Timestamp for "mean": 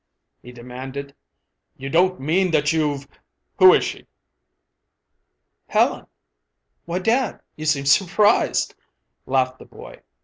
2.19-2.49